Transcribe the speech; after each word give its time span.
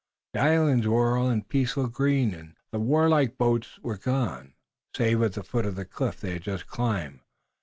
The 0.33 0.39
islands 0.41 0.87
were 0.87 1.15
all 1.15 1.29
in 1.29 1.43
peaceful 1.43 1.85
green 1.87 2.33
and 2.33 2.55
the 2.71 2.79
warlike 2.79 3.37
boats 3.37 3.77
were 3.83 3.99
gone, 3.99 4.55
save 4.97 5.21
at 5.21 5.33
the 5.33 5.43
foot 5.43 5.67
of 5.67 5.75
the 5.75 5.85
cliff 5.85 6.19
they 6.19 6.33
had 6.33 6.41
just 6.41 6.65
climbed. 6.65 7.19